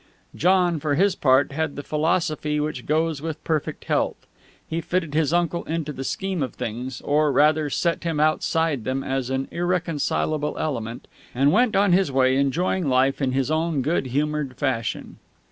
John, 0.35 0.79
for 0.79 0.95
his 0.95 1.13
part, 1.13 1.51
had 1.51 1.75
the 1.75 1.83
philosophy 1.83 2.59
which 2.59 2.87
goes 2.87 3.21
with 3.21 3.43
perfect 3.43 3.83
health. 3.85 4.25
He 4.67 4.81
fitted 4.81 5.13
his 5.13 5.31
uncle 5.31 5.63
into 5.65 5.93
the 5.93 6.03
scheme 6.03 6.41
of 6.41 6.55
things, 6.55 7.01
or, 7.01 7.31
rather, 7.31 7.69
set 7.69 8.03
him 8.03 8.19
outside 8.19 8.83
them 8.83 9.03
as 9.03 9.29
an 9.29 9.47
irreconcilable 9.51 10.57
element, 10.57 11.07
and 11.35 11.51
went 11.51 11.75
on 11.75 11.91
his 11.93 12.11
way 12.11 12.35
enjoying 12.35 12.89
life 12.89 13.21
in 13.21 13.33
his 13.33 13.51
own 13.51 13.83
good 13.83 14.07
humored 14.07 14.55
fashion. 14.57 15.19